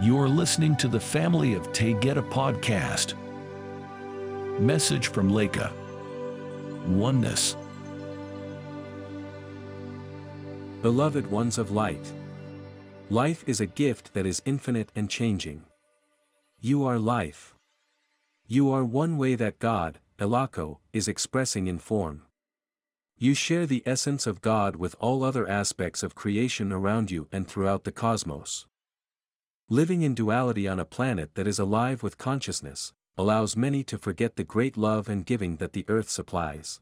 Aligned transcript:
You're 0.00 0.28
listening 0.28 0.74
to 0.78 0.88
the 0.88 0.98
Family 0.98 1.54
of 1.54 1.70
Taygeta 1.70 2.28
podcast. 2.28 3.14
Message 4.58 5.06
from 5.06 5.30
Laka. 5.30 5.72
Oneness. 6.88 7.56
Beloved 10.82 11.30
ones 11.30 11.58
of 11.58 11.70
light. 11.70 12.12
Life 13.08 13.44
is 13.46 13.60
a 13.60 13.66
gift 13.66 14.14
that 14.14 14.26
is 14.26 14.42
infinite 14.44 14.90
and 14.96 15.08
changing. 15.08 15.62
You 16.60 16.84
are 16.84 16.98
life. 16.98 17.54
You 18.48 18.72
are 18.72 18.84
one 18.84 19.16
way 19.16 19.36
that 19.36 19.60
God, 19.60 20.00
Elako, 20.18 20.78
is 20.92 21.06
expressing 21.06 21.68
in 21.68 21.78
form. 21.78 22.22
You 23.16 23.34
share 23.34 23.64
the 23.64 23.84
essence 23.86 24.26
of 24.26 24.42
God 24.42 24.74
with 24.74 24.96
all 24.98 25.22
other 25.22 25.48
aspects 25.48 26.02
of 26.02 26.16
creation 26.16 26.72
around 26.72 27.12
you 27.12 27.28
and 27.30 27.46
throughout 27.46 27.84
the 27.84 27.92
cosmos. 27.92 28.66
Living 29.70 30.02
in 30.02 30.14
duality 30.14 30.68
on 30.68 30.78
a 30.78 30.84
planet 30.84 31.34
that 31.36 31.46
is 31.46 31.58
alive 31.58 32.02
with 32.02 32.18
consciousness, 32.18 32.92
allows 33.16 33.56
many 33.56 33.82
to 33.82 33.96
forget 33.96 34.36
the 34.36 34.44
great 34.44 34.76
love 34.76 35.08
and 35.08 35.24
giving 35.24 35.56
that 35.56 35.72
the 35.72 35.86
earth 35.88 36.10
supplies. 36.10 36.80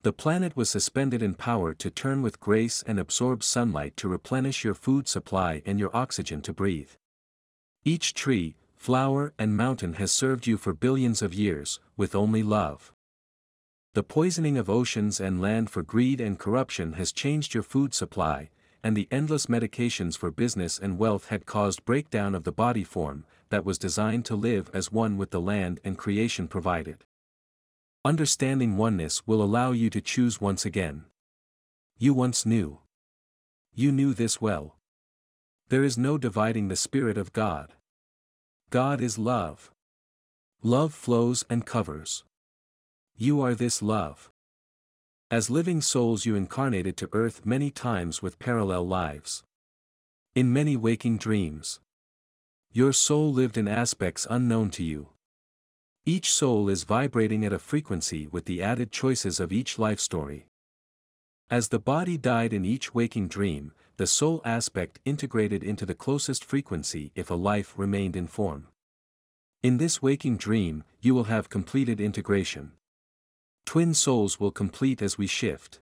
The 0.00 0.14
planet 0.14 0.56
was 0.56 0.70
suspended 0.70 1.22
in 1.22 1.34
power 1.34 1.74
to 1.74 1.90
turn 1.90 2.22
with 2.22 2.40
grace 2.40 2.82
and 2.86 2.98
absorb 2.98 3.42
sunlight 3.42 3.94
to 3.98 4.08
replenish 4.08 4.64
your 4.64 4.72
food 4.72 5.06
supply 5.06 5.60
and 5.66 5.78
your 5.78 5.94
oxygen 5.94 6.40
to 6.42 6.52
breathe. 6.54 6.92
Each 7.84 8.14
tree, 8.14 8.56
flower 8.74 9.34
and 9.38 9.54
mountain 9.54 9.92
has 9.94 10.10
served 10.10 10.46
you 10.46 10.56
for 10.56 10.72
billions 10.72 11.20
of 11.20 11.34
years, 11.34 11.78
with 11.98 12.14
only 12.14 12.42
love. 12.42 12.90
The 13.92 14.02
poisoning 14.02 14.56
of 14.56 14.70
oceans 14.70 15.20
and 15.20 15.42
land 15.42 15.68
for 15.68 15.82
greed 15.82 16.22
and 16.22 16.38
corruption 16.38 16.94
has 16.94 17.12
changed 17.12 17.52
your 17.52 17.62
food 17.62 17.92
supply, 17.92 18.48
and 18.84 18.96
the 18.96 19.08
endless 19.10 19.46
medications 19.46 20.16
for 20.16 20.30
business 20.30 20.78
and 20.78 20.98
wealth 20.98 21.28
had 21.28 21.46
caused 21.46 21.84
breakdown 21.84 22.34
of 22.34 22.44
the 22.44 22.52
body 22.52 22.82
form, 22.84 23.24
that 23.50 23.64
was 23.64 23.78
designed 23.78 24.24
to 24.24 24.34
live 24.34 24.70
as 24.74 24.90
one 24.90 25.16
with 25.16 25.30
the 25.30 25.40
land 25.40 25.78
and 25.84 25.96
creation 25.96 26.48
provided. 26.48 27.04
Understanding 28.04 28.76
oneness 28.76 29.26
will 29.26 29.40
allow 29.40 29.70
you 29.70 29.88
to 29.90 30.00
choose 30.00 30.40
once 30.40 30.64
again. 30.64 31.04
You 31.98 32.14
once 32.14 32.44
knew. 32.44 32.80
You 33.72 33.92
knew 33.92 34.12
this 34.12 34.40
well. 34.40 34.74
There 35.68 35.84
is 35.84 35.96
no 35.96 36.18
dividing 36.18 36.66
the 36.66 36.76
Spirit 36.76 37.16
of 37.16 37.32
God. 37.32 37.74
God 38.70 39.00
is 39.00 39.18
love. 39.18 39.70
Love 40.62 40.92
flows 40.92 41.44
and 41.48 41.64
covers. 41.64 42.24
You 43.16 43.40
are 43.40 43.54
this 43.54 43.82
love. 43.82 44.31
As 45.32 45.48
living 45.48 45.80
souls 45.80 46.26
you 46.26 46.34
incarnated 46.34 46.94
to 46.98 47.08
earth 47.14 47.46
many 47.46 47.70
times 47.70 48.20
with 48.20 48.38
parallel 48.38 48.86
lives. 48.86 49.42
In 50.34 50.52
many 50.52 50.76
waking 50.76 51.16
dreams. 51.16 51.80
Your 52.70 52.92
soul 52.92 53.32
lived 53.32 53.56
in 53.56 53.66
aspects 53.66 54.26
unknown 54.28 54.68
to 54.72 54.84
you. 54.84 55.08
Each 56.04 56.30
soul 56.30 56.68
is 56.68 56.84
vibrating 56.84 57.46
at 57.46 57.52
a 57.54 57.58
frequency 57.58 58.26
with 58.26 58.44
the 58.44 58.62
added 58.62 58.92
choices 58.92 59.40
of 59.40 59.52
each 59.52 59.78
life 59.78 60.00
story. 60.00 60.48
As 61.48 61.68
the 61.68 61.78
body 61.78 62.18
died 62.18 62.52
in 62.52 62.66
each 62.66 62.94
waking 62.94 63.28
dream, 63.28 63.72
the 63.96 64.06
soul 64.06 64.42
aspect 64.44 65.00
integrated 65.06 65.64
into 65.64 65.86
the 65.86 65.94
closest 65.94 66.44
frequency 66.44 67.10
if 67.14 67.30
a 67.30 67.34
life 67.34 67.72
remained 67.78 68.16
in 68.16 68.26
form. 68.26 68.66
In 69.62 69.78
this 69.78 70.02
waking 70.02 70.36
dream, 70.36 70.84
you 71.00 71.14
will 71.14 71.32
have 71.32 71.48
completed 71.48 72.02
integration. 72.02 72.72
Twin 73.64 73.94
souls 73.94 74.38
will 74.38 74.50
complete 74.50 75.00
as 75.02 75.16
we 75.16 75.26
shift. 75.26 75.80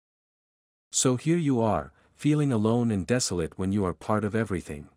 So 0.91 1.15
here 1.15 1.37
you 1.37 1.61
are, 1.61 1.91
feeling 2.13 2.51
alone 2.51 2.91
and 2.91 3.05
desolate 3.05 3.57
when 3.57 3.71
you 3.71 3.83
are 3.85 3.93
part 3.93 4.23
of 4.23 4.35
everything. 4.35 4.89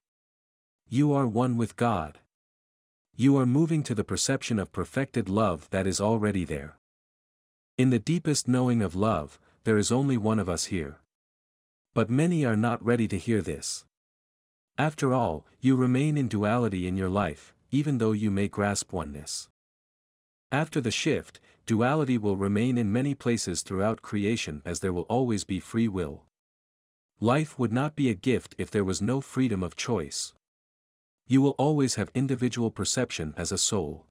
You 0.88 1.12
are 1.12 1.27
one 1.27 1.56
with 1.56 1.77
God. 1.77 2.19
You 3.16 3.36
are 3.38 3.47
moving 3.47 3.82
to 3.84 3.94
the 3.94 4.04
perception 4.04 4.58
of 4.58 4.72
perfected 4.72 5.28
love 5.28 5.69
that 5.70 5.86
is 5.86 6.00
already 6.00 6.44
there. 6.44 6.76
In 7.78 7.91
the 7.91 7.98
deepest 7.98 8.47
knowing 8.47 8.82
of 8.82 8.94
love, 8.94 9.41
there 9.65 9.78
is 9.78 9.91
only 9.91 10.16
one 10.16 10.38
of 10.38 10.48
us 10.48 10.66
here. 10.66 10.98
But 11.94 12.10
many 12.10 12.44
are 12.44 12.56
not 12.56 12.84
ready 12.84 13.09
to 13.09 13.19
hear 13.19 13.42
this. 13.42 13.84
After 14.78 15.15
all, 15.15 15.47
you 15.60 15.76
remain 15.76 16.16
in 16.16 16.28
duality 16.28 16.86
in 16.86 16.97
your 16.97 17.09
life, 17.09 17.54
even 17.70 17.98
though 17.98 18.12
you 18.12 18.31
may 18.31 18.48
grasp 18.48 18.92
oneness. 18.92 19.48
After 20.53 20.81
the 20.81 20.93
shift, 20.93 21.41
duality 21.67 22.17
will 22.19 22.37
remain 22.37 22.79
in 22.79 22.93
many 22.93 23.15
places 23.15 23.62
throughout 23.62 24.03
creation 24.03 24.62
as 24.65 24.79
there 24.79 24.93
will 24.93 25.03
always 25.03 25.43
be 25.43 25.59
free 25.59 25.89
will. 25.89 26.23
Life 27.19 27.59
would 27.59 27.73
not 27.73 27.97
be 27.97 28.09
a 28.09 28.15
gift 28.15 28.55
if 28.57 28.71
there 28.71 28.84
was 28.84 29.03
no 29.03 29.21
freedom 29.21 29.62
of 29.62 29.75
choice. 29.75 30.34
You 31.27 31.43
will 31.43 31.57
always 31.59 31.97
have 31.97 32.11
individual 32.15 32.71
perception 32.71 33.34
as 33.37 33.51
a 33.51 33.59
soul. 33.59 34.07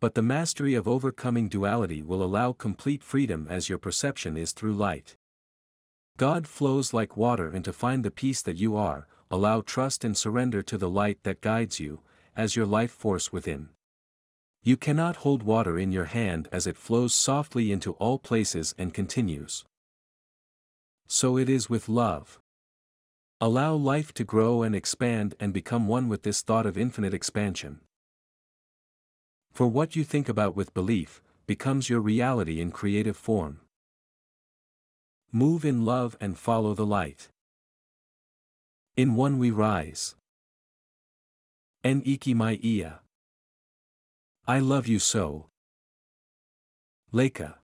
But 0.00 0.14
the 0.14 0.22
mastery 0.22 0.74
of 0.74 0.88
overcoming 0.88 1.48
duality 1.48 2.02
will 2.02 2.22
allow 2.22 2.52
complete 2.52 3.04
freedom 3.04 3.46
as 3.48 3.68
your 3.68 3.78
perception 3.78 4.36
is 4.36 4.52
through 4.52 4.74
light. 4.74 5.16
God 6.16 6.48
flows 6.48 6.92
like 6.92 7.16
water 7.16 7.48
and 7.50 7.64
to 7.64 7.72
find 7.72 8.04
the 8.04 8.10
peace 8.10 8.42
that 8.42 8.56
you 8.56 8.76
are, 8.76 9.06
allow 9.30 9.60
trust 9.60 10.02
and 10.02 10.16
surrender 10.16 10.62
to 10.62 10.76
the 10.76 10.90
light 10.90 11.22
that 11.22 11.40
guides 11.40 11.78
you, 11.78 12.00
as 12.34 12.56
your 12.56 12.66
life 12.66 12.90
force 12.90 13.32
within. 13.32 13.68
You 14.66 14.76
cannot 14.76 15.22
hold 15.22 15.44
water 15.44 15.78
in 15.78 15.92
your 15.92 16.06
hand 16.06 16.48
as 16.50 16.66
it 16.66 16.76
flows 16.76 17.14
softly 17.14 17.70
into 17.70 17.92
all 18.02 18.18
places 18.18 18.74
and 18.76 18.92
continues. 18.92 19.64
So 21.06 21.38
it 21.38 21.48
is 21.48 21.70
with 21.70 21.88
love. 21.88 22.40
Allow 23.40 23.74
life 23.76 24.12
to 24.14 24.24
grow 24.24 24.64
and 24.64 24.74
expand 24.74 25.36
and 25.38 25.52
become 25.52 25.86
one 25.86 26.08
with 26.08 26.24
this 26.24 26.42
thought 26.42 26.66
of 26.66 26.76
infinite 26.76 27.14
expansion. 27.14 27.78
For 29.52 29.68
what 29.68 29.94
you 29.94 30.02
think 30.02 30.28
about 30.28 30.56
with 30.56 30.74
belief, 30.74 31.22
becomes 31.46 31.88
your 31.88 32.00
reality 32.00 32.60
in 32.60 32.72
creative 32.72 33.16
form. 33.16 33.60
Move 35.30 35.64
in 35.64 35.84
love 35.84 36.16
and 36.20 36.36
follow 36.36 36.74
the 36.74 36.84
light. 36.84 37.28
In 38.96 39.14
one 39.14 39.38
we 39.38 39.52
rise. 39.52 40.16
En 41.84 42.02
iki 42.04 42.34
mai 42.34 42.58
ia. 42.64 42.98
I 44.48 44.60
love 44.60 44.86
you 44.86 45.00
so. 45.00 45.50
Laka. 47.12 47.65